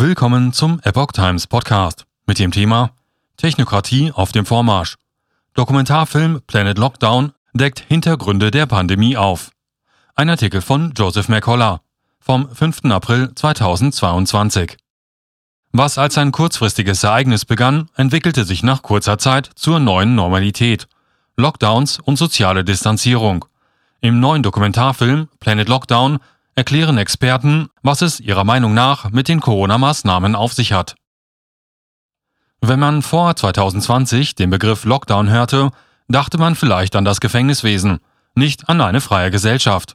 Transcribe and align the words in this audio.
Willkommen 0.00 0.52
zum 0.52 0.78
Epoch 0.84 1.10
Times 1.10 1.48
Podcast 1.48 2.06
mit 2.24 2.38
dem 2.38 2.52
Thema 2.52 2.92
Technokratie 3.36 4.12
auf 4.12 4.30
dem 4.30 4.46
Vormarsch. 4.46 4.94
Dokumentarfilm 5.54 6.40
Planet 6.46 6.78
Lockdown 6.78 7.32
deckt 7.52 7.80
Hintergründe 7.80 8.52
der 8.52 8.66
Pandemie 8.66 9.16
auf. 9.16 9.50
Ein 10.14 10.30
Artikel 10.30 10.60
von 10.60 10.92
Joseph 10.96 11.28
McCollar 11.28 11.80
vom 12.20 12.48
5. 12.48 12.84
April 12.84 13.34
2022. 13.34 14.76
Was 15.72 15.98
als 15.98 16.16
ein 16.16 16.30
kurzfristiges 16.30 17.02
Ereignis 17.02 17.44
begann, 17.44 17.90
entwickelte 17.96 18.44
sich 18.44 18.62
nach 18.62 18.82
kurzer 18.82 19.18
Zeit 19.18 19.50
zur 19.56 19.80
neuen 19.80 20.14
Normalität. 20.14 20.86
Lockdowns 21.36 21.98
und 21.98 22.18
soziale 22.18 22.62
Distanzierung. 22.62 23.46
Im 24.00 24.20
neuen 24.20 24.44
Dokumentarfilm 24.44 25.26
Planet 25.40 25.68
Lockdown 25.68 26.20
erklären 26.58 26.98
Experten, 26.98 27.68
was 27.82 28.02
es 28.02 28.18
ihrer 28.18 28.42
Meinung 28.42 28.74
nach 28.74 29.10
mit 29.10 29.28
den 29.28 29.38
Corona-Maßnahmen 29.38 30.34
auf 30.34 30.52
sich 30.52 30.72
hat. 30.72 30.96
Wenn 32.60 32.80
man 32.80 33.02
vor 33.02 33.36
2020 33.36 34.34
den 34.34 34.50
Begriff 34.50 34.84
Lockdown 34.84 35.30
hörte, 35.30 35.70
dachte 36.08 36.36
man 36.36 36.56
vielleicht 36.56 36.96
an 36.96 37.04
das 37.04 37.20
Gefängniswesen, 37.20 38.00
nicht 38.34 38.68
an 38.68 38.80
eine 38.80 39.00
freie 39.00 39.30
Gesellschaft. 39.30 39.94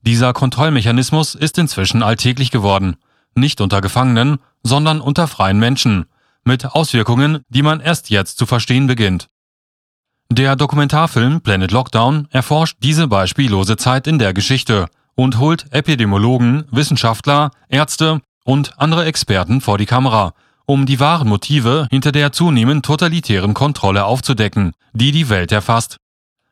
Dieser 0.00 0.32
Kontrollmechanismus 0.32 1.34
ist 1.34 1.58
inzwischen 1.58 2.02
alltäglich 2.02 2.50
geworden, 2.50 2.96
nicht 3.34 3.60
unter 3.60 3.82
Gefangenen, 3.82 4.38
sondern 4.62 5.02
unter 5.02 5.28
freien 5.28 5.58
Menschen, 5.58 6.06
mit 6.42 6.64
Auswirkungen, 6.64 7.44
die 7.50 7.62
man 7.62 7.80
erst 7.80 8.08
jetzt 8.08 8.38
zu 8.38 8.46
verstehen 8.46 8.86
beginnt. 8.86 9.28
Der 10.32 10.56
Dokumentarfilm 10.56 11.42
Planet 11.42 11.70
Lockdown 11.70 12.28
erforscht 12.30 12.78
diese 12.82 13.08
beispiellose 13.08 13.76
Zeit 13.76 14.06
in 14.06 14.18
der 14.18 14.32
Geschichte 14.32 14.88
und 15.18 15.40
holt 15.40 15.66
Epidemiologen, 15.72 16.64
Wissenschaftler, 16.70 17.50
Ärzte 17.68 18.20
und 18.44 18.78
andere 18.78 19.04
Experten 19.04 19.60
vor 19.60 19.76
die 19.76 19.84
Kamera, 19.84 20.32
um 20.64 20.86
die 20.86 21.00
wahren 21.00 21.26
Motive 21.26 21.88
hinter 21.90 22.12
der 22.12 22.30
zunehmend 22.30 22.84
totalitären 22.84 23.52
Kontrolle 23.52 24.04
aufzudecken, 24.04 24.74
die 24.92 25.10
die 25.10 25.28
Welt 25.28 25.50
erfasst. 25.50 25.96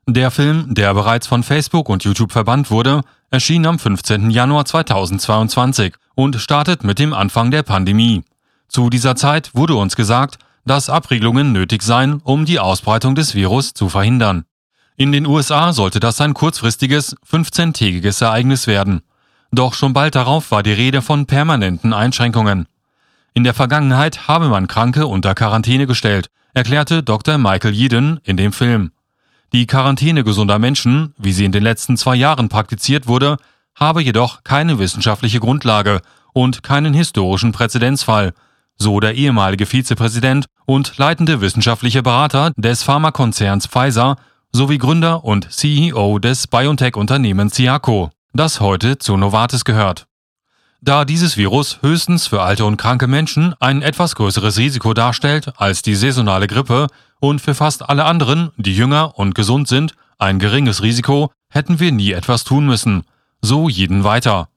Der 0.09 0.33
Film, 0.33 0.75
der 0.75 0.93
bereits 0.95 1.29
von 1.29 1.45
Facebook 1.45 1.89
und 1.89 2.03
YouTube 2.03 2.33
verbannt 2.33 2.73
wurde, 2.73 3.03
erschien 3.31 3.67
am 3.67 3.79
15. 3.79 4.31
Januar 4.31 4.65
2022 4.65 5.95
und 6.17 6.35
startet 6.35 6.83
mit 6.83 6.99
dem 6.99 7.15
Anfang 7.15 7.53
der 7.53 7.63
Pandemie. 7.63 8.25
Zu 8.67 8.91
dieser 8.91 9.15
Zeit 9.15 9.55
wurde 9.55 9.77
uns 9.77 9.95
gesagt, 9.95 10.39
dass 10.65 10.91
Abregelungen 10.91 11.53
nötig 11.53 11.85
seien, 11.85 12.21
um 12.25 12.45
die 12.45 12.59
Ausbreitung 12.59 13.15
des 13.15 13.37
Virus 13.37 13.75
zu 13.75 13.89
verhindern. 13.89 14.45
In 14.99 15.13
den 15.13 15.27
USA 15.27 15.75
sollte 15.75 16.01
das 16.01 16.23
ein 16.23 16.33
kurzfristiges, 16.33 17.17
15-tägiges 17.31 18.25
Ereignis 18.25 18.67
werden. 18.67 19.03
Doch 19.53 19.75
schon 19.75 19.93
bald 19.93 20.15
darauf 20.15 20.51
war 20.51 20.63
die 20.63 20.73
Rede 20.73 21.03
von 21.03 21.27
permanenten 21.27 21.93
Einschränkungen. 21.93 22.67
In 23.35 23.45
der 23.45 23.53
Vergangenheit 23.53 24.27
habe 24.27 24.49
man 24.49 24.69
Kranke 24.69 25.07
unter 25.07 25.35
Quarantäne 25.35 25.87
gestellt, 25.87 26.29
erklärte 26.55 27.03
Dr. 27.03 27.37
Michael 27.37 27.75
Yeadon 27.75 28.21
in 28.25 28.39
dem 28.39 28.55
Film. 28.55 28.93
Die 29.53 29.67
Quarantäne 29.67 30.25
gesunder 30.25 30.59
Menschen, 30.59 31.13
wie 31.19 31.35
sie 31.35 31.45
in 31.45 31.53
den 31.53 31.63
letzten 31.63 31.99
zwei 31.99 32.17
Jahren 32.17 32.49
praktiziert 32.49 33.07
wurde, 33.07 33.37
habe 33.75 34.03
jedoch 34.03 34.45
keine 34.45 34.79
wissenschaftliche 34.79 35.41
Grundlage 35.41 36.01
und 36.33 36.63
keinen 36.63 36.95
historischen 36.95 37.53
Präzedenzfall, 37.53 38.33
so 38.79 38.99
der 39.01 39.15
ehemalige 39.15 39.67
Vizepräsident 39.67 40.47
und 40.65 40.97
leitende 40.97 41.43
wissenschaftliche 41.43 42.03
Berater 42.03 42.53
des 42.57 42.83
Pharmakonzerns 42.83 43.67
Pfizer 43.67 44.17
sowie 44.57 44.79
Gründer 44.79 45.23
und 45.23 45.53
CEO 45.53 46.19
des 46.19 46.47
BioNTech-Unternehmens 46.47 47.55
Ciaco, 47.55 48.11
das 48.33 48.59
heute 48.61 48.97
zu 48.97 49.17
Novartis 49.19 49.67
gehört. 49.67 50.07
Da 50.81 51.05
dieses 51.05 51.37
Virus 51.37 51.83
höchstens 51.83 52.27
für 52.27 52.41
alte 52.43 52.65
und 52.65 52.79
kranke 52.79 53.07
Menschen 53.07 53.55
ein 53.61 53.83
etwas 53.83 54.15
größeres 54.15 54.57
Risiko 54.57 54.95
darstellt 54.95 55.53
als 55.59 55.83
die 55.83 55.95
saisonale 55.95 56.47
Grippe 56.47 56.87
und 57.21 57.41
für 57.41 57.55
fast 57.55 57.89
alle 57.89 58.07
anderen, 58.07 58.51
die 58.57 58.75
jünger 58.75 59.19
und 59.19 59.35
gesund 59.35 59.69
sind, 59.69 59.95
ein 60.19 60.39
geringes 60.39 60.83
Risiko, 60.83 61.31
hätten 61.51 61.79
wir 61.79 61.93
nie 61.93 62.13
etwas 62.13 62.45
tun 62.45 62.67
müssen. 62.67 63.03
So 63.43 63.69
jeden 63.69 64.05
weiter. 64.05 64.49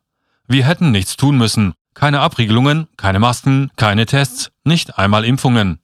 Wir 0.47 0.65
hätten 0.65 0.91
nichts 0.91 1.17
tun 1.17 1.37
müssen. 1.37 1.73
Keine 1.93 2.21
Abriegelungen, 2.21 2.87
keine 2.95 3.19
Masken, 3.19 3.69
keine 3.75 4.05
Tests, 4.05 4.49
nicht 4.63 4.97
einmal 4.97 5.25
Impfungen. 5.25 5.79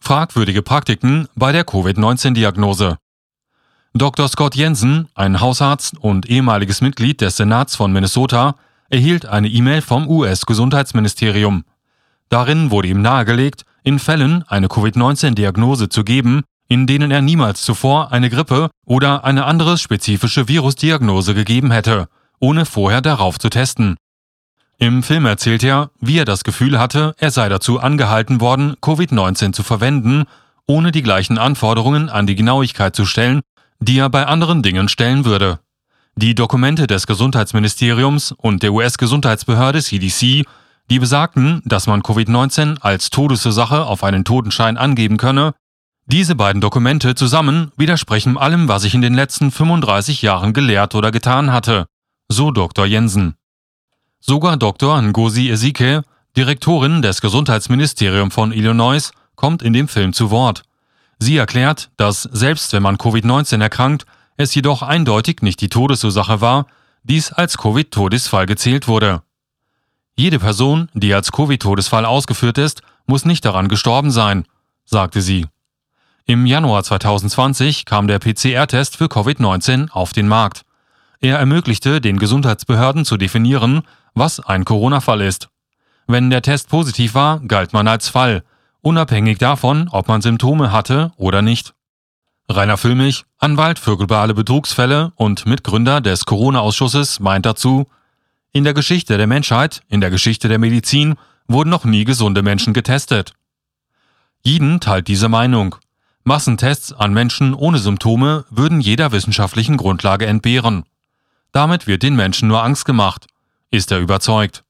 Fragwürdige 0.00 0.62
Praktiken 0.62 1.28
bei 1.34 1.52
der 1.52 1.64
Covid-19-Diagnose. 1.64 2.96
Dr. 3.94 4.28
Scott 4.28 4.54
Jensen, 4.54 5.08
ein 5.14 5.40
Hausarzt 5.40 5.98
und 5.98 6.28
ehemaliges 6.30 6.80
Mitglied 6.80 7.20
des 7.20 7.36
Senats 7.36 7.76
von 7.76 7.92
Minnesota, 7.92 8.54
erhielt 8.90 9.26
eine 9.26 9.48
E-Mail 9.48 9.82
vom 9.82 10.08
US-Gesundheitsministerium. 10.08 11.64
Darin 12.28 12.70
wurde 12.70 12.88
ihm 12.88 13.02
nahegelegt, 13.02 13.64
in 13.82 13.98
Fällen 13.98 14.44
eine 14.48 14.68
Covid-19-Diagnose 14.68 15.88
zu 15.88 16.04
geben, 16.04 16.42
in 16.68 16.86
denen 16.86 17.10
er 17.10 17.22
niemals 17.22 17.62
zuvor 17.62 18.12
eine 18.12 18.30
Grippe 18.30 18.70
oder 18.86 19.24
eine 19.24 19.46
andere 19.46 19.78
spezifische 19.78 20.48
Virusdiagnose 20.48 21.34
gegeben 21.34 21.70
hätte, 21.70 22.08
ohne 22.40 22.66
vorher 22.66 23.00
darauf 23.00 23.38
zu 23.38 23.48
testen. 23.48 23.96
Im 24.78 25.02
Film 25.02 25.26
erzählt 25.26 25.64
er, 25.64 25.90
wie 26.00 26.18
er 26.18 26.24
das 26.24 26.44
Gefühl 26.44 26.78
hatte, 26.78 27.14
er 27.18 27.30
sei 27.30 27.48
dazu 27.48 27.80
angehalten 27.80 28.40
worden, 28.40 28.76
Covid-19 28.80 29.52
zu 29.52 29.62
verwenden, 29.62 30.24
ohne 30.66 30.92
die 30.92 31.02
gleichen 31.02 31.36
Anforderungen 31.36 32.08
an 32.08 32.26
die 32.26 32.36
Genauigkeit 32.36 32.94
zu 32.94 33.04
stellen, 33.04 33.40
die 33.80 33.98
er 33.98 34.08
bei 34.08 34.26
anderen 34.26 34.62
Dingen 34.62 34.88
stellen 34.88 35.24
würde. 35.24 35.58
Die 36.14 36.34
Dokumente 36.34 36.86
des 36.86 37.06
Gesundheitsministeriums 37.06 38.32
und 38.32 38.62
der 38.62 38.72
US-Gesundheitsbehörde 38.72 39.82
CDC 39.82 40.44
die 40.90 40.98
besagten, 40.98 41.60
dass 41.64 41.86
man 41.86 42.02
Covid-19 42.02 42.80
als 42.80 43.10
Todesursache 43.10 43.84
auf 43.84 44.04
einen 44.04 44.24
Totenschein 44.24 44.78
angeben 44.78 45.18
könne. 45.18 45.54
Diese 46.06 46.34
beiden 46.34 46.62
Dokumente 46.62 47.14
zusammen 47.14 47.70
widersprechen 47.76 48.38
allem, 48.38 48.68
was 48.68 48.84
ich 48.84 48.94
in 48.94 49.02
den 49.02 49.12
letzten 49.12 49.50
35 49.50 50.22
Jahren 50.22 50.54
gelehrt 50.54 50.94
oder 50.94 51.10
getan 51.10 51.52
hatte, 51.52 51.86
so 52.28 52.50
Dr. 52.50 52.86
Jensen. 52.86 53.34
Sogar 54.20 54.56
Dr. 54.56 55.00
Ngozi 55.00 55.48
Ezike, 55.48 56.02
Direktorin 56.36 57.02
des 57.02 57.20
Gesundheitsministeriums 57.20 58.34
von 58.34 58.52
Illinois, 58.52 59.12
kommt 59.36 59.62
in 59.62 59.72
dem 59.72 59.88
Film 59.88 60.12
zu 60.12 60.30
Wort. 60.30 60.62
Sie 61.18 61.36
erklärt, 61.36 61.90
dass 61.96 62.22
selbst 62.22 62.72
wenn 62.72 62.82
man 62.82 62.96
Covid-19 62.96 63.62
erkrankt, 63.62 64.06
es 64.36 64.54
jedoch 64.54 64.82
eindeutig 64.82 65.42
nicht 65.42 65.60
die 65.60 65.68
Todesursache 65.68 66.40
war, 66.40 66.66
dies 67.02 67.32
als 67.32 67.58
Covid-Todesfall 67.58 68.46
gezählt 68.46 68.88
wurde. 68.88 69.22
Jede 70.16 70.40
Person, 70.40 70.88
die 70.94 71.14
als 71.14 71.30
Covid-Todesfall 71.30 72.04
ausgeführt 72.04 72.58
ist, 72.58 72.82
muss 73.06 73.24
nicht 73.24 73.44
daran 73.44 73.68
gestorben 73.68 74.10
sein, 74.10 74.44
sagte 74.84 75.22
sie. 75.22 75.46
Im 76.26 76.44
Januar 76.44 76.82
2020 76.82 77.84
kam 77.84 78.08
der 78.08 78.18
PCR-Test 78.18 78.96
für 78.96 79.06
Covid-19 79.06 79.90
auf 79.90 80.12
den 80.12 80.28
Markt. 80.28 80.64
Er 81.20 81.38
ermöglichte 81.38 82.00
den 82.00 82.18
Gesundheitsbehörden 82.18 83.04
zu 83.04 83.16
definieren, 83.16 83.82
was 84.14 84.40
ein 84.40 84.64
Corona-Fall 84.64 85.20
ist. 85.20 85.48
Wenn 86.06 86.30
der 86.30 86.42
Test 86.42 86.68
positiv 86.68 87.14
war, 87.14 87.40
galt 87.40 87.72
man 87.72 87.86
als 87.88 88.08
Fall, 88.08 88.42
unabhängig 88.80 89.38
davon, 89.38 89.88
ob 89.90 90.08
man 90.08 90.22
Symptome 90.22 90.72
hatte 90.72 91.12
oder 91.16 91.42
nicht. 91.42 91.74
Rainer 92.48 92.78
Füllmich, 92.78 93.24
Anwalt 93.38 93.78
für 93.78 93.98
globale 93.98 94.32
Betrugsfälle 94.32 95.12
und 95.16 95.44
Mitgründer 95.44 96.00
des 96.00 96.24
Corona-Ausschusses, 96.24 97.20
meint 97.20 97.44
dazu, 97.44 97.86
in 98.52 98.64
der 98.64 98.72
Geschichte 98.72 99.18
der 99.18 99.26
Menschheit, 99.26 99.82
in 99.88 100.00
der 100.00 100.10
Geschichte 100.10 100.48
der 100.48 100.58
Medizin 100.58 101.16
wurden 101.46 101.68
noch 101.68 101.84
nie 101.84 102.04
gesunde 102.04 102.42
Menschen 102.42 102.72
getestet. 102.72 103.34
Jeden 104.42 104.80
teilt 104.80 105.08
diese 105.08 105.28
Meinung. 105.28 105.76
Massentests 106.24 106.92
an 106.92 107.12
Menschen 107.12 107.54
ohne 107.54 107.78
Symptome 107.78 108.44
würden 108.50 108.80
jeder 108.80 109.12
wissenschaftlichen 109.12 109.76
Grundlage 109.76 110.26
entbehren. 110.26 110.84
Damit 111.52 111.86
wird 111.86 112.02
den 112.02 112.16
Menschen 112.16 112.48
nur 112.48 112.62
Angst 112.62 112.84
gemacht, 112.84 113.26
ist 113.70 113.90
er 113.92 113.98
überzeugt. 113.98 114.64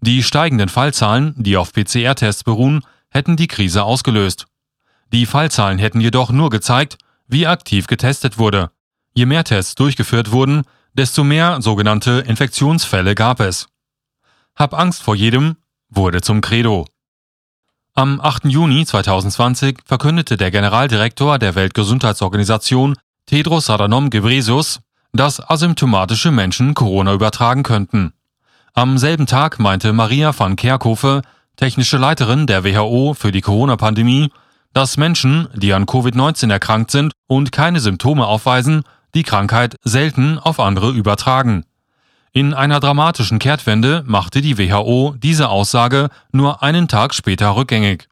Die 0.00 0.22
steigenden 0.22 0.68
Fallzahlen, 0.68 1.34
die 1.36 1.56
auf 1.56 1.72
PCR-Tests 1.72 2.44
beruhen, 2.44 2.84
hätten 3.10 3.36
die 3.36 3.48
Krise 3.48 3.84
ausgelöst. 3.84 4.46
Die 5.12 5.26
Fallzahlen 5.26 5.78
hätten 5.78 6.00
jedoch 6.00 6.30
nur 6.30 6.50
gezeigt, 6.50 6.98
wie 7.26 7.46
aktiv 7.46 7.86
getestet 7.86 8.38
wurde. 8.38 8.70
Je 9.12 9.26
mehr 9.26 9.44
Tests 9.44 9.74
durchgeführt 9.74 10.30
wurden, 10.30 10.62
desto 10.94 11.24
mehr 11.24 11.60
sogenannte 11.60 12.24
Infektionsfälle 12.26 13.14
gab 13.14 13.40
es. 13.40 13.68
Hab 14.56 14.74
Angst 14.74 15.02
vor 15.02 15.14
jedem 15.14 15.56
wurde 15.88 16.20
zum 16.20 16.40
Credo. 16.40 16.86
Am 17.94 18.20
8. 18.20 18.44
Juni 18.46 18.86
2020 18.86 19.80
verkündete 19.84 20.36
der 20.36 20.50
Generaldirektor 20.50 21.38
der 21.38 21.54
Weltgesundheitsorganisation 21.54 22.96
Tedros 23.26 23.68
Adhanom 23.68 24.10
Ghebreyesus, 24.10 24.80
dass 25.12 25.40
asymptomatische 25.40 26.30
Menschen 26.30 26.74
Corona 26.74 27.12
übertragen 27.12 27.62
könnten. 27.62 28.12
Am 28.74 28.98
selben 28.98 29.26
Tag 29.26 29.58
meinte 29.58 29.92
Maria 29.92 30.38
van 30.38 30.56
Kerkhove, 30.56 31.22
technische 31.56 31.98
Leiterin 31.98 32.46
der 32.46 32.64
WHO 32.64 33.14
für 33.14 33.32
die 33.32 33.40
Corona-Pandemie, 33.40 34.30
dass 34.72 34.96
Menschen, 34.96 35.48
die 35.54 35.72
an 35.72 35.86
Covid-19 35.86 36.50
erkrankt 36.50 36.90
sind 36.90 37.12
und 37.26 37.52
keine 37.52 37.80
Symptome 37.80 38.26
aufweisen, 38.26 38.84
die 39.14 39.24
Krankheit 39.24 39.76
selten 39.82 40.38
auf 40.38 40.60
andere 40.60 40.90
übertragen. 40.90 41.64
In 42.32 42.54
einer 42.54 42.78
dramatischen 42.78 43.40
Kehrtwende 43.40 44.04
machte 44.06 44.40
die 44.40 44.56
WHO 44.56 45.16
diese 45.18 45.48
Aussage 45.48 46.10
nur 46.30 46.62
einen 46.62 46.86
Tag 46.86 47.12
später 47.12 47.56
rückgängig. 47.56 48.08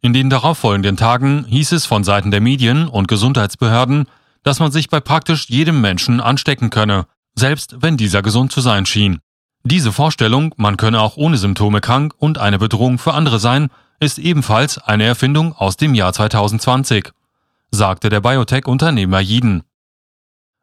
In 0.00 0.14
den 0.14 0.30
darauffolgenden 0.30 0.96
Tagen 0.96 1.44
hieß 1.44 1.72
es 1.72 1.84
von 1.84 2.04
Seiten 2.04 2.30
der 2.30 2.40
Medien 2.40 2.88
und 2.88 3.06
Gesundheitsbehörden, 3.06 4.06
dass 4.44 4.60
man 4.60 4.70
sich 4.70 4.88
bei 4.88 5.00
praktisch 5.00 5.48
jedem 5.48 5.80
Menschen 5.80 6.20
anstecken 6.20 6.70
könne, 6.70 7.06
selbst 7.34 7.76
wenn 7.80 7.96
dieser 7.96 8.22
gesund 8.22 8.52
zu 8.52 8.60
sein 8.60 8.86
schien. 8.86 9.18
Diese 9.64 9.92
Vorstellung, 9.92 10.54
man 10.56 10.76
könne 10.76 11.00
auch 11.00 11.16
ohne 11.16 11.38
Symptome 11.38 11.80
krank 11.80 12.14
und 12.18 12.38
eine 12.38 12.58
Bedrohung 12.58 12.98
für 12.98 13.14
andere 13.14 13.40
sein, 13.40 13.70
ist 13.98 14.18
ebenfalls 14.18 14.78
eine 14.78 15.04
Erfindung 15.04 15.54
aus 15.54 15.76
dem 15.76 15.94
Jahr 15.94 16.12
2020, 16.12 17.10
sagte 17.70 18.10
der 18.10 18.20
Biotech-Unternehmer 18.20 19.20
Jiden. 19.20 19.62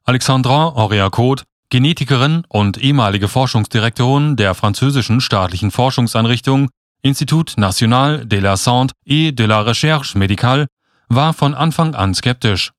Alexandra 0.04 0.70
Aurea-Code, 0.70 1.44
Genetikerin 1.70 2.44
und 2.50 2.78
ehemalige 2.78 3.28
Forschungsdirektorin 3.28 4.36
der 4.36 4.54
französischen 4.54 5.22
staatlichen 5.22 5.72
Forschungseinrichtung 5.72 6.70
Institut 7.02 7.54
National 7.58 8.26
de 8.26 8.40
la 8.40 8.56
Santé 8.56 8.92
et 9.06 9.32
de 9.32 9.46
la 9.46 9.62
Recherche 9.62 10.16
Médicale, 10.16 10.68
war 11.10 11.34
von 11.34 11.56
Anfang 11.56 11.96
an 11.96 12.14
skeptisch. 12.14 12.72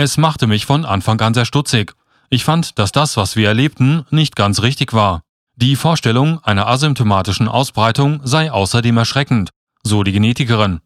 Es 0.00 0.16
machte 0.16 0.46
mich 0.46 0.64
von 0.64 0.86
Anfang 0.86 1.20
an 1.20 1.34
sehr 1.34 1.44
stutzig. 1.44 1.92
Ich 2.30 2.42
fand, 2.42 2.78
dass 2.78 2.90
das, 2.90 3.18
was 3.18 3.36
wir 3.36 3.48
erlebten, 3.48 4.06
nicht 4.08 4.34
ganz 4.34 4.62
richtig 4.62 4.94
war. 4.94 5.20
Die 5.56 5.76
Vorstellung 5.76 6.42
einer 6.42 6.66
asymptomatischen 6.68 7.48
Ausbreitung 7.48 8.22
sei 8.24 8.50
außerdem 8.50 8.96
erschreckend, 8.96 9.50
so 9.82 10.02
die 10.02 10.12
Genetikerin. 10.12 10.80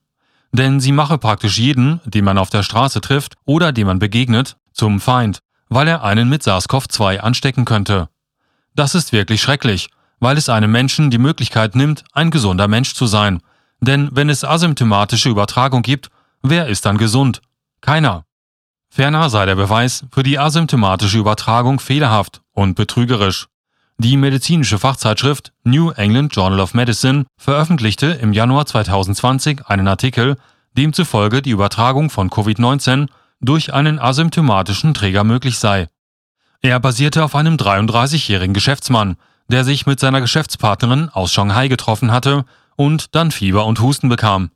Denn 0.51 0.81
sie 0.81 0.91
mache 0.91 1.17
praktisch 1.17 1.61
jeden, 1.61 2.01
den 2.05 2.25
man 2.25 2.39
auf 2.39 2.51
der 2.51 2.65
Straße 2.65 3.01
trifft 3.01 3.35
oder 3.45 3.71
dem 3.71 3.87
man 3.87 4.01
begegnet, 4.01 4.57
zum 4.73 4.99
Feind 4.99 5.39
weil 5.69 5.87
er 5.87 6.03
einen 6.03 6.29
mit 6.29 6.43
SARS-CoV-2 6.43 7.19
anstecken 7.19 7.65
könnte. 7.65 8.09
Das 8.75 8.97
ist 8.97 9.13
wirklich 9.13 9.41
schrecklich, 9.41 9.91
weil 10.19 10.39
es 10.39 10.49
einem 10.49 10.73
Menschen 10.73 11.11
die 11.11 11.19
Möglichkeit 11.19 11.77
nimmt, 11.77 12.03
ein 12.15 12.33
gesunder 12.33 12.67
Mensch 12.67 12.95
zu 12.95 13.07
sein. 13.07 13.41
Denn 13.81 14.09
wenn 14.11 14.29
es 14.29 14.45
asymptomatische 14.45 15.29
Übertragung 15.29 15.83
gibt, 15.83 16.11
wer 16.43 16.67
ist 16.67 16.85
dann 16.85 16.99
gesund? 16.99 17.43
Keiner. 17.81 18.25
Ferner 18.94 19.29
sei 19.29 19.44
der 19.44 19.56
Beweis 19.56 20.05
für 20.12 20.23
die 20.23 20.38
asymptomatische 20.38 21.19
Übertragung 21.19 21.81
fehlerhaft 21.81 22.43
und 22.52 22.76
betrügerisch. 22.76 23.49
Die 23.99 24.17
medizinische 24.17 24.79
Fachzeitschrift 24.79 25.52
New 25.64 25.91
England 25.91 26.32
Journal 26.37 26.61
of 26.61 26.75
Medicine 26.75 27.25
veröffentlichte 27.37 28.06
im 28.06 28.32
Januar 28.32 28.67
2020 28.67 29.67
einen 29.67 29.88
Artikel, 29.88 30.37
demzufolge 30.79 31.43
die 31.43 31.50
Übertragung 31.50 32.08
von 32.08 32.31
Covid-19 32.31 33.08
durch 33.41 33.75
einen 33.75 33.99
asymptomatischen 33.99 34.94
Träger 34.94 35.25
möglich 35.25 35.58
sei. 35.58 35.88
Er 36.61 36.79
basierte 36.79 37.25
auf 37.25 37.35
einem 37.35 37.56
33-jährigen 37.56 38.55
Geschäftsmann, 38.55 39.17
der 39.49 39.64
sich 39.64 39.87
mit 39.87 39.99
seiner 39.99 40.20
Geschäftspartnerin 40.20 41.08
aus 41.08 41.32
Shanghai 41.32 41.67
getroffen 41.67 42.12
hatte 42.12 42.44
und 42.76 43.17
dann 43.17 43.32
Fieber 43.32 43.67
und 43.67 43.81
Husten 43.81 44.08
bekam. 44.08 44.52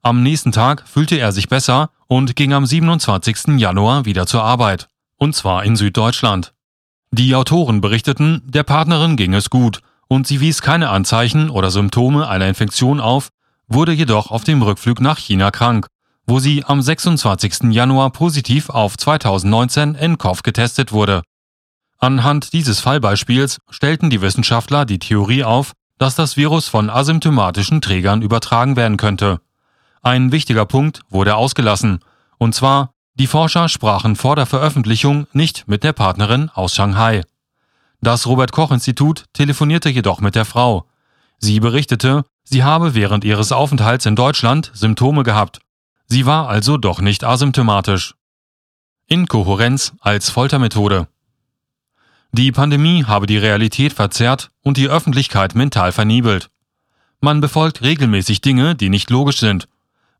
Am 0.00 0.22
nächsten 0.22 0.50
Tag 0.50 0.88
fühlte 0.88 1.18
er 1.18 1.30
sich 1.30 1.50
besser 1.50 1.90
und 2.14 2.36
ging 2.36 2.52
am 2.52 2.66
27. 2.66 3.58
Januar 3.58 4.04
wieder 4.04 4.26
zur 4.26 4.42
Arbeit, 4.42 4.88
und 5.16 5.34
zwar 5.34 5.64
in 5.64 5.76
Süddeutschland. 5.76 6.52
Die 7.10 7.34
Autoren 7.34 7.80
berichteten, 7.80 8.42
der 8.44 8.62
Partnerin 8.64 9.16
ging 9.16 9.34
es 9.34 9.50
gut 9.50 9.80
und 10.08 10.26
sie 10.26 10.40
wies 10.40 10.62
keine 10.62 10.90
Anzeichen 10.90 11.50
oder 11.50 11.70
Symptome 11.70 12.28
einer 12.28 12.48
Infektion 12.48 13.00
auf, 13.00 13.28
wurde 13.68 13.92
jedoch 13.92 14.30
auf 14.30 14.44
dem 14.44 14.62
Rückflug 14.62 15.00
nach 15.00 15.18
China 15.18 15.50
krank 15.50 15.86
wo 16.26 16.38
sie 16.38 16.64
am 16.64 16.80
26. 16.80 17.72
Januar 17.72 18.10
positiv 18.10 18.70
auf 18.70 18.96
2019 18.96 19.96
nCoV 19.96 20.42
getestet 20.42 20.92
wurde. 20.92 21.22
Anhand 21.98 22.52
dieses 22.52 22.80
Fallbeispiels 22.80 23.58
stellten 23.70 24.10
die 24.10 24.20
Wissenschaftler 24.22 24.84
die 24.84 24.98
Theorie 24.98 25.44
auf, 25.44 25.72
dass 25.98 26.14
das 26.14 26.36
Virus 26.36 26.68
von 26.68 26.90
asymptomatischen 26.90 27.80
Trägern 27.80 28.22
übertragen 28.22 28.76
werden 28.76 28.96
könnte. 28.96 29.40
Ein 30.02 30.32
wichtiger 30.32 30.66
Punkt 30.66 31.00
wurde 31.08 31.36
ausgelassen, 31.36 32.00
und 32.38 32.54
zwar, 32.54 32.90
die 33.14 33.26
Forscher 33.26 33.68
sprachen 33.68 34.16
vor 34.16 34.36
der 34.36 34.46
Veröffentlichung 34.46 35.26
nicht 35.32 35.68
mit 35.68 35.84
der 35.84 35.92
Partnerin 35.92 36.50
aus 36.50 36.74
Shanghai. 36.74 37.22
Das 38.00 38.26
Robert 38.26 38.52
Koch 38.52 38.72
Institut 38.72 39.24
telefonierte 39.32 39.88
jedoch 39.88 40.20
mit 40.20 40.34
der 40.34 40.44
Frau. 40.44 40.86
Sie 41.38 41.60
berichtete, 41.60 42.24
sie 42.42 42.64
habe 42.64 42.94
während 42.94 43.24
ihres 43.24 43.52
Aufenthalts 43.52 44.06
in 44.06 44.16
Deutschland 44.16 44.70
Symptome 44.74 45.22
gehabt 45.22 45.60
Sie 46.12 46.26
war 46.26 46.46
also 46.46 46.76
doch 46.76 47.00
nicht 47.00 47.24
asymptomatisch. 47.24 48.14
Inkohärenz 49.06 49.94
als 49.98 50.28
Foltermethode. 50.28 51.08
Die 52.32 52.52
Pandemie 52.52 53.04
habe 53.04 53.24
die 53.24 53.38
Realität 53.38 53.94
verzerrt 53.94 54.50
und 54.60 54.76
die 54.76 54.88
Öffentlichkeit 54.88 55.54
mental 55.54 55.90
verniebelt. 55.90 56.50
Man 57.22 57.40
befolgt 57.40 57.80
regelmäßig 57.80 58.42
Dinge, 58.42 58.74
die 58.74 58.90
nicht 58.90 59.08
logisch 59.08 59.38
sind, 59.38 59.68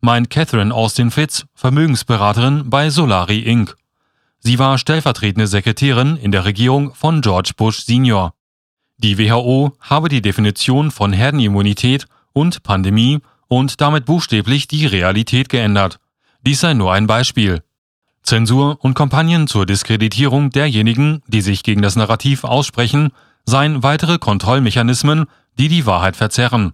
meint 0.03 0.31
Catherine 0.31 0.75
Austin 0.75 1.11
Fitz, 1.13 1.47
Vermögensberaterin 1.55 2.69
bei 2.69 2.91
Solari 2.91 3.39
Inc. 3.39 3.77
Sie 4.41 4.59
war 4.59 4.77
stellvertretende 4.77 5.47
Sekretärin 5.47 6.17
in 6.17 6.33
der 6.33 6.45
Regierung 6.45 6.93
von 6.95 7.21
George 7.21 7.53
Bush 7.57 7.85
Sr. 7.85 8.35
Die 8.99 9.17
WHO 9.17 9.77
habe 9.81 10.09
die 10.09 10.21
Definition 10.21 10.91
von 10.91 11.13
Herdenimmunität 11.13 12.07
und 12.33 12.65
Pandemie 12.65 13.21
und 13.47 13.81
damit 13.81 14.05
buchstäblich 14.05 14.67
die 14.67 14.87
Realität 14.87 15.49
geändert. 15.49 16.01
Dies 16.45 16.61
sei 16.61 16.75
nur 16.75 16.93
ein 16.93 17.07
Beispiel. 17.07 17.63
Zensur 18.25 18.79
und 18.81 18.95
Kampagnen 18.95 19.47
zur 19.47 19.67
Diskreditierung 19.67 20.51
derjenigen, 20.51 21.23
die 21.29 21.41
sich 21.41 21.63
gegen 21.63 21.83
das 21.83 21.95
Narrativ 21.95 22.43
aussprechen, 22.43 23.13
seien 23.45 23.85
weitere 23.85 24.19
Kontrollmechanismen, 24.19 25.27
die 25.59 25.69
die 25.69 25.87
Wahrheit 25.87 26.17
verzerren. 26.17 26.73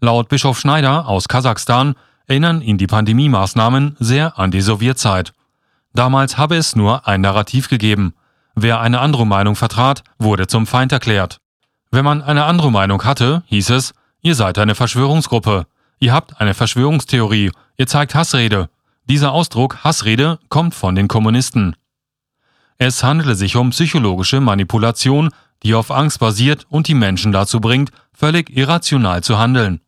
Laut 0.00 0.28
Bischof 0.28 0.60
Schneider 0.60 1.08
aus 1.08 1.26
Kasachstan 1.26 1.94
erinnern 2.32 2.62
ihn 2.62 2.78
die 2.78 2.86
Pandemiemaßnahmen 2.86 3.96
sehr 3.98 4.38
an 4.38 4.50
die 4.50 4.62
Sowjetzeit. 4.62 5.34
Damals 5.92 6.38
habe 6.38 6.56
es 6.56 6.74
nur 6.74 7.06
ein 7.06 7.20
Narrativ 7.20 7.68
gegeben. 7.68 8.14
Wer 8.54 8.80
eine 8.80 9.00
andere 9.00 9.26
Meinung 9.26 9.54
vertrat, 9.54 10.02
wurde 10.18 10.46
zum 10.46 10.66
Feind 10.66 10.92
erklärt. 10.92 11.40
Wenn 11.90 12.06
man 12.06 12.22
eine 12.22 12.44
andere 12.44 12.72
Meinung 12.72 13.04
hatte, 13.04 13.42
hieß 13.48 13.68
es, 13.70 13.92
ihr 14.22 14.34
seid 14.34 14.56
eine 14.56 14.74
Verschwörungsgruppe. 14.74 15.66
Ihr 15.98 16.14
habt 16.14 16.40
eine 16.40 16.54
Verschwörungstheorie, 16.54 17.50
ihr 17.76 17.86
zeigt 17.86 18.14
Hassrede. 18.14 18.70
Dieser 19.04 19.32
Ausdruck 19.32 19.84
Hassrede 19.84 20.38
kommt 20.48 20.74
von 20.74 20.94
den 20.94 21.08
Kommunisten. 21.08 21.76
Es 22.78 23.04
handele 23.04 23.34
sich 23.34 23.56
um 23.56 23.70
psychologische 23.70 24.40
Manipulation, 24.40 25.28
die 25.62 25.74
auf 25.74 25.90
Angst 25.90 26.18
basiert 26.18 26.64
und 26.70 26.88
die 26.88 26.94
Menschen 26.94 27.30
dazu 27.30 27.60
bringt, 27.60 27.90
völlig 28.14 28.48
irrational 28.56 29.22
zu 29.22 29.38
handeln. 29.38 29.82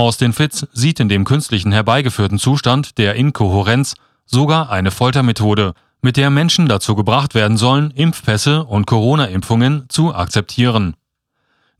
Austin 0.00 0.32
Fitz 0.32 0.66
sieht 0.72 0.98
in 0.98 1.10
dem 1.10 1.24
künstlichen 1.24 1.72
herbeigeführten 1.72 2.38
Zustand 2.38 2.96
der 2.96 3.16
Inkohärenz 3.16 3.94
sogar 4.24 4.70
eine 4.70 4.90
Foltermethode, 4.90 5.74
mit 6.00 6.16
der 6.16 6.30
Menschen 6.30 6.66
dazu 6.68 6.94
gebracht 6.94 7.34
werden 7.34 7.58
sollen, 7.58 7.90
Impfpässe 7.90 8.64
und 8.64 8.86
Corona-Impfungen 8.86 9.84
zu 9.90 10.14
akzeptieren. 10.14 10.94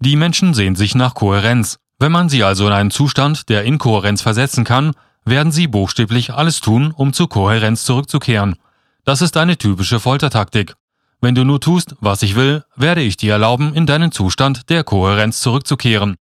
Die 0.01 0.17
Menschen 0.17 0.53
sehen 0.53 0.77
sich 0.77 0.95
nach 0.95 1.15
Kohärenz, 1.15 1.79
wenn 1.99 2.13
man 2.13 2.29
sie 2.29 2.45
also 2.45 2.67
in 2.67 2.75
einen 2.75 2.91
Zustand 2.91 3.49
der 3.49 3.65
Inkohärenz 3.65 4.21
versetzen 4.21 4.65
kann, 4.65 4.93
werden 5.25 5.51
sie 5.51 5.67
buchstäblich 5.67 6.35
alles 6.35 6.61
tun, 6.61 6.93
um 6.95 7.15
zur 7.15 7.31
Kohärenz 7.31 7.85
zurückzukehren. 7.85 8.57
Das 9.05 9.23
ist 9.23 9.39
eine 9.39 9.57
typische 9.57 9.99
Foltertaktik. 9.99 10.75
Wenn 11.23 11.35
du 11.35 11.45
nur 11.45 11.61
tust, 11.61 11.97
was 12.01 12.23
ich 12.23 12.37
will, 12.37 12.65
werde 12.77 13.01
ich 13.01 13.17
dir 13.17 13.33
erlauben, 13.33 13.75
in 13.75 13.87
deinen 13.87 14.13
Zustand 14.13 14.69
der 14.69 14.85
Kohärenz 14.85 15.41
zurückzukehren. 15.41 16.17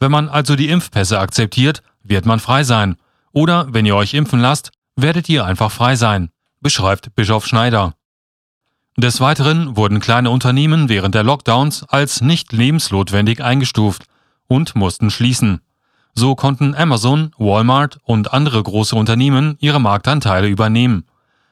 Wenn 0.00 0.10
man 0.10 0.30
also 0.30 0.56
die 0.56 0.70
Impfpässe 0.70 1.18
akzeptiert, 1.18 1.82
wird 2.02 2.24
man 2.24 2.40
frei 2.40 2.64
sein. 2.64 2.96
Oder 3.32 3.72
wenn 3.72 3.86
ihr 3.86 3.94
euch 3.94 4.14
impfen 4.14 4.40
lasst, 4.40 4.72
werdet 4.96 5.28
ihr 5.28 5.44
einfach 5.44 5.70
frei 5.70 5.94
sein, 5.94 6.30
beschreibt 6.60 7.14
Bischof 7.14 7.46
Schneider. 7.46 7.94
Des 8.96 9.20
Weiteren 9.20 9.76
wurden 9.76 10.00
kleine 10.00 10.30
Unternehmen 10.30 10.88
während 10.88 11.14
der 11.14 11.22
Lockdowns 11.22 11.84
als 11.84 12.22
nicht 12.22 12.52
lebensnotwendig 12.52 13.42
eingestuft 13.44 14.04
und 14.48 14.74
mussten 14.74 15.10
schließen. 15.10 15.60
So 16.14 16.34
konnten 16.34 16.74
Amazon, 16.74 17.32
Walmart 17.38 17.98
und 18.02 18.32
andere 18.32 18.62
große 18.62 18.96
Unternehmen 18.96 19.56
ihre 19.60 19.80
Marktanteile 19.80 20.48
übernehmen. 20.48 21.06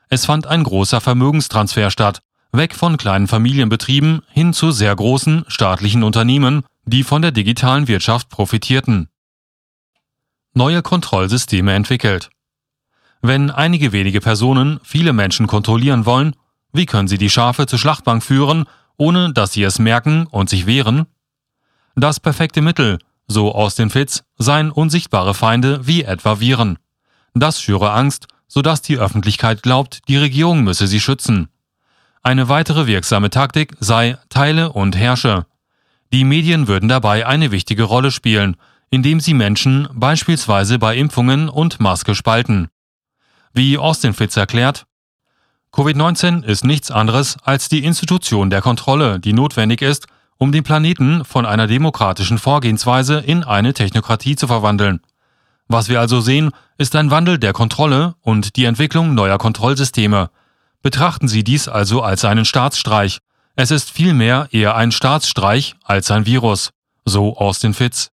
Es 0.08 0.24
fand 0.24 0.46
ein 0.46 0.64
großer 0.64 1.00
Vermögenstransfer 1.00 1.90
statt, 1.90 2.22
weg 2.52 2.74
von 2.74 2.96
kleinen 2.96 3.28
Familienbetrieben 3.28 4.22
hin 4.30 4.52
zu 4.52 4.70
sehr 4.70 4.94
großen 4.96 5.44
staatlichen 5.48 6.02
Unternehmen, 6.02 6.64
die 6.88 7.04
von 7.04 7.22
der 7.22 7.32
digitalen 7.32 7.86
Wirtschaft 7.86 8.28
profitierten. 8.28 9.08
Neue 10.54 10.82
Kontrollsysteme 10.82 11.74
entwickelt. 11.74 12.30
Wenn 13.20 13.50
einige 13.50 13.92
wenige 13.92 14.20
Personen 14.20 14.80
viele 14.82 15.12
Menschen 15.12 15.46
kontrollieren 15.46 16.06
wollen, 16.06 16.34
wie 16.72 16.86
können 16.86 17.08
sie 17.08 17.18
die 17.18 17.30
Schafe 17.30 17.66
zur 17.66 17.78
Schlachtbank 17.78 18.22
führen, 18.22 18.64
ohne 18.96 19.32
dass 19.32 19.52
sie 19.52 19.62
es 19.62 19.78
merken 19.78 20.26
und 20.26 20.48
sich 20.48 20.66
wehren? 20.66 21.06
Das 21.94 22.20
perfekte 22.20 22.62
Mittel, 22.62 22.98
so 23.26 23.54
Austin 23.54 23.90
Fitz, 23.90 24.22
seien 24.36 24.70
unsichtbare 24.70 25.34
Feinde 25.34 25.86
wie 25.86 26.04
etwa 26.04 26.40
Viren. 26.40 26.78
Das 27.34 27.60
schüre 27.60 27.92
Angst, 27.92 28.28
sodass 28.46 28.82
die 28.82 28.98
Öffentlichkeit 28.98 29.62
glaubt, 29.62 30.00
die 30.08 30.16
Regierung 30.16 30.64
müsse 30.64 30.86
sie 30.86 31.00
schützen. 31.00 31.48
Eine 32.22 32.48
weitere 32.48 32.86
wirksame 32.86 33.30
Taktik 33.30 33.74
sei 33.78 34.16
Teile 34.28 34.72
und 34.72 34.96
Herrsche. 34.96 35.46
Die 36.12 36.24
Medien 36.24 36.68
würden 36.68 36.88
dabei 36.88 37.26
eine 37.26 37.50
wichtige 37.50 37.82
Rolle 37.82 38.10
spielen, 38.10 38.56
indem 38.90 39.20
sie 39.20 39.34
Menschen 39.34 39.88
beispielsweise 39.92 40.78
bei 40.78 40.96
Impfungen 40.96 41.48
und 41.48 41.80
Maske 41.80 42.14
spalten. 42.14 42.68
Wie 43.52 43.76
Austin 43.76 44.14
Fitz 44.14 44.36
erklärt, 44.36 44.86
Covid-19 45.72 46.44
ist 46.44 46.64
nichts 46.64 46.90
anderes 46.90 47.36
als 47.42 47.68
die 47.68 47.84
Institution 47.84 48.48
der 48.48 48.62
Kontrolle, 48.62 49.20
die 49.20 49.34
notwendig 49.34 49.82
ist, 49.82 50.06
um 50.38 50.52
den 50.52 50.62
Planeten 50.62 51.24
von 51.24 51.44
einer 51.44 51.66
demokratischen 51.66 52.38
Vorgehensweise 52.38 53.18
in 53.18 53.44
eine 53.44 53.74
Technokratie 53.74 54.36
zu 54.36 54.46
verwandeln. 54.46 55.00
Was 55.66 55.90
wir 55.90 56.00
also 56.00 56.20
sehen, 56.20 56.52
ist 56.78 56.96
ein 56.96 57.10
Wandel 57.10 57.38
der 57.38 57.52
Kontrolle 57.52 58.14
und 58.22 58.56
die 58.56 58.64
Entwicklung 58.64 59.14
neuer 59.14 59.36
Kontrollsysteme. 59.36 60.30
Betrachten 60.80 61.28
Sie 61.28 61.44
dies 61.44 61.68
also 61.68 62.02
als 62.02 62.24
einen 62.24 62.46
Staatsstreich. 62.46 63.18
Es 63.60 63.72
ist 63.72 63.90
vielmehr 63.90 64.46
eher 64.52 64.76
ein 64.76 64.92
Staatsstreich 64.92 65.74
als 65.82 66.12
ein 66.12 66.26
Virus, 66.26 66.70
so 67.04 67.36
Austin 67.36 67.74
Fitz. 67.74 68.12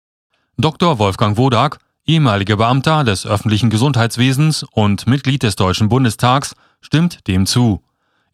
Dr. 0.57 0.99
Wolfgang 0.99 1.37
Wodak, 1.37 1.79
ehemaliger 2.07 2.57
Beamter 2.57 3.05
des 3.05 3.25
öffentlichen 3.25 3.71
Gesundheitswesens 3.71 4.65
und 4.73 5.07
Mitglied 5.07 5.45
des 5.45 5.55
Deutschen 5.55 5.89
Bundestags, 5.89 6.57
stimmt 6.81 7.29
dem 7.29 7.47
zu. 7.47 7.85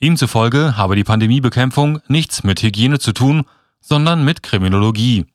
Ihm 0.00 0.16
zufolge 0.16 0.78
habe 0.78 0.96
die 0.96 1.04
Pandemiebekämpfung 1.04 2.00
nichts 2.08 2.42
mit 2.42 2.62
Hygiene 2.62 2.98
zu 2.98 3.12
tun, 3.12 3.44
sondern 3.82 4.24
mit 4.24 4.42
Kriminologie. 4.42 5.26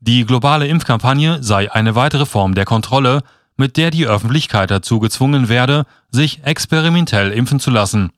Die 0.00 0.24
globale 0.24 0.66
Impfkampagne 0.66 1.42
sei 1.42 1.70
eine 1.70 1.94
weitere 1.94 2.24
Form 2.24 2.54
der 2.54 2.64
Kontrolle, 2.64 3.22
mit 3.58 3.76
der 3.76 3.90
die 3.90 4.06
Öffentlichkeit 4.06 4.70
dazu 4.70 4.98
gezwungen 4.98 5.50
werde, 5.50 5.84
sich 6.10 6.42
experimentell 6.44 7.32
impfen 7.32 7.60
zu 7.60 7.70
lassen. 7.70 8.12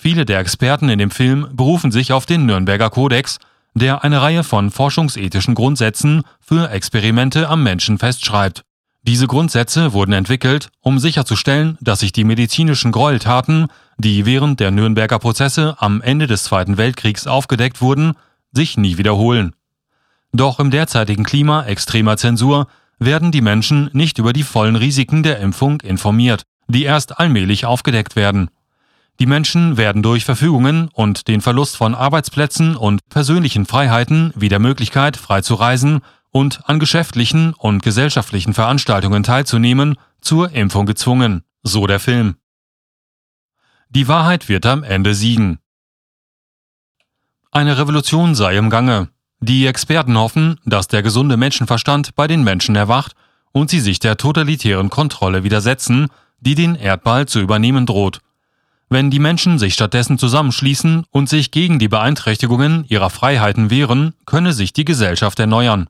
Viele 0.00 0.24
der 0.24 0.38
Experten 0.38 0.88
in 0.88 1.00
dem 1.00 1.10
Film 1.10 1.48
berufen 1.52 1.90
sich 1.90 2.12
auf 2.12 2.24
den 2.24 2.46
Nürnberger 2.46 2.88
Kodex, 2.88 3.38
der 3.74 4.04
eine 4.04 4.22
Reihe 4.22 4.44
von 4.44 4.70
forschungsethischen 4.70 5.56
Grundsätzen 5.56 6.22
für 6.40 6.70
Experimente 6.70 7.48
am 7.48 7.64
Menschen 7.64 7.98
festschreibt. 7.98 8.62
Diese 9.02 9.26
Grundsätze 9.26 9.92
wurden 9.92 10.12
entwickelt, 10.12 10.68
um 10.80 11.00
sicherzustellen, 11.00 11.78
dass 11.80 11.98
sich 11.98 12.12
die 12.12 12.22
medizinischen 12.22 12.92
Gräueltaten, 12.92 13.66
die 13.96 14.24
während 14.24 14.60
der 14.60 14.70
Nürnberger 14.70 15.18
Prozesse 15.18 15.74
am 15.78 16.00
Ende 16.00 16.28
des 16.28 16.44
Zweiten 16.44 16.76
Weltkriegs 16.76 17.26
aufgedeckt 17.26 17.80
wurden, 17.80 18.12
sich 18.52 18.76
nie 18.76 18.98
wiederholen. 18.98 19.56
Doch 20.32 20.60
im 20.60 20.70
derzeitigen 20.70 21.24
Klima 21.24 21.64
extremer 21.64 22.16
Zensur 22.16 22.68
werden 23.00 23.32
die 23.32 23.40
Menschen 23.40 23.90
nicht 23.92 24.18
über 24.18 24.32
die 24.32 24.44
vollen 24.44 24.76
Risiken 24.76 25.24
der 25.24 25.40
Impfung 25.40 25.80
informiert, 25.80 26.44
die 26.68 26.84
erst 26.84 27.18
allmählich 27.18 27.66
aufgedeckt 27.66 28.14
werden. 28.14 28.48
Die 29.20 29.26
Menschen 29.26 29.76
werden 29.76 30.02
durch 30.02 30.24
Verfügungen 30.24 30.88
und 30.92 31.26
den 31.26 31.40
Verlust 31.40 31.76
von 31.76 31.94
Arbeitsplätzen 31.94 32.76
und 32.76 33.00
persönlichen 33.08 33.66
Freiheiten 33.66 34.32
wie 34.36 34.48
der 34.48 34.60
Möglichkeit, 34.60 35.16
frei 35.16 35.40
zu 35.40 35.54
reisen 35.54 36.02
und 36.30 36.68
an 36.68 36.78
geschäftlichen 36.78 37.52
und 37.54 37.82
gesellschaftlichen 37.82 38.54
Veranstaltungen 38.54 39.24
teilzunehmen, 39.24 39.96
zur 40.20 40.52
Impfung 40.52 40.86
gezwungen, 40.86 41.42
so 41.62 41.86
der 41.86 41.98
Film. 41.98 42.36
Die 43.90 44.06
Wahrheit 44.06 44.48
wird 44.48 44.66
am 44.66 44.84
Ende 44.84 45.14
siegen. 45.14 45.58
Eine 47.50 47.78
Revolution 47.78 48.34
sei 48.34 48.56
im 48.56 48.70
Gange. 48.70 49.08
Die 49.40 49.66
Experten 49.66 50.16
hoffen, 50.18 50.60
dass 50.64 50.88
der 50.88 51.02
gesunde 51.02 51.36
Menschenverstand 51.36 52.14
bei 52.14 52.26
den 52.26 52.44
Menschen 52.44 52.76
erwacht 52.76 53.14
und 53.52 53.70
sie 53.70 53.80
sich 53.80 53.98
der 53.98 54.16
totalitären 54.16 54.90
Kontrolle 54.90 55.42
widersetzen, 55.44 56.08
die 56.40 56.54
den 56.54 56.74
Erdball 56.74 57.26
zu 57.26 57.40
übernehmen 57.40 57.86
droht. 57.86 58.20
Wenn 58.90 59.10
die 59.10 59.18
Menschen 59.18 59.58
sich 59.58 59.74
stattdessen 59.74 60.18
zusammenschließen 60.18 61.04
und 61.10 61.28
sich 61.28 61.50
gegen 61.50 61.78
die 61.78 61.88
Beeinträchtigungen 61.88 62.84
ihrer 62.88 63.10
Freiheiten 63.10 63.70
wehren, 63.70 64.14
könne 64.24 64.52
sich 64.52 64.72
die 64.72 64.86
Gesellschaft 64.86 65.38
erneuern. 65.38 65.88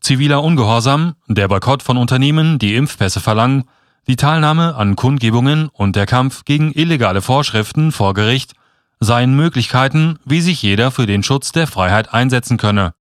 Ziviler 0.00 0.42
Ungehorsam, 0.42 1.14
der 1.26 1.48
Boykott 1.48 1.82
von 1.82 1.96
Unternehmen, 1.96 2.58
die 2.58 2.76
Impfpässe 2.76 3.20
verlangen, 3.20 3.64
die 4.06 4.16
Teilnahme 4.16 4.76
an 4.76 4.96
Kundgebungen 4.96 5.68
und 5.68 5.96
der 5.96 6.06
Kampf 6.06 6.44
gegen 6.44 6.72
illegale 6.72 7.22
Vorschriften 7.22 7.90
vor 7.90 8.14
Gericht 8.14 8.52
seien 9.00 9.34
Möglichkeiten, 9.34 10.18
wie 10.24 10.40
sich 10.40 10.62
jeder 10.62 10.90
für 10.90 11.06
den 11.06 11.22
Schutz 11.22 11.52
der 11.52 11.66
Freiheit 11.66 12.12
einsetzen 12.14 12.58
könne. 12.58 12.94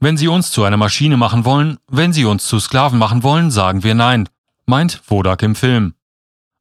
Wenn 0.00 0.16
Sie 0.16 0.28
uns 0.28 0.50
zu 0.50 0.64
einer 0.64 0.76
Maschine 0.76 1.16
machen 1.16 1.44
wollen, 1.44 1.78
wenn 1.88 2.12
Sie 2.12 2.24
uns 2.24 2.46
zu 2.46 2.58
Sklaven 2.58 2.98
machen 2.98 3.22
wollen, 3.22 3.50
sagen 3.50 3.84
wir 3.84 3.94
nein, 3.94 4.28
meint 4.66 5.00
Wodak 5.06 5.42
im 5.42 5.54
Film. 5.54 5.94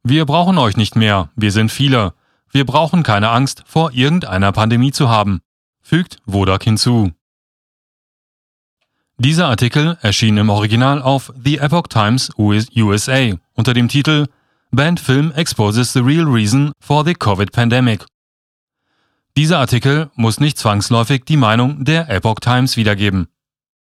Wir 0.04 0.26
brauchen 0.26 0.58
euch 0.58 0.78
nicht 0.78 0.96
mehr, 0.96 1.30
wir 1.36 1.52
sind 1.52 1.72
viele. 1.72 2.14
Wir 2.52 2.66
brauchen 2.66 3.04
keine 3.04 3.30
Angst 3.30 3.64
vor 3.66 3.94
irgendeiner 3.94 4.52
Pandemie 4.52 4.92
zu 4.92 5.10
haben, 5.10 5.42
fügt 5.82 6.18
Wodak 6.26 6.64
hinzu. 6.64 7.12
Dieser 9.18 9.48
Artikel 9.48 9.98
erschien 10.02 10.38
im 10.38 10.50
Original 10.50 11.02
auf 11.02 11.32
The 11.44 11.60
Epoch 11.60 11.88
Times 11.88 12.32
USA 12.38 13.34
unter 13.54 13.74
dem 13.74 13.88
Titel 13.88 14.28
Band 14.72 15.00
Film 15.00 15.32
Exposes 15.34 15.94
the 15.94 16.00
Real 16.00 16.26
Reason 16.26 16.72
for 16.80 17.06
the 17.06 17.14
Covid 17.14 17.52
Pandemic 17.52 18.06
dieser 19.38 19.60
Artikel 19.60 20.12
muss 20.16 20.42
nicht 20.42 20.58
zwangsläufig 20.58 21.24
die 21.24 21.38
Meinung 21.38 21.86
der 21.86 22.10
Epoch 22.10 22.42
Times 22.42 22.76
wiedergeben 22.76 23.28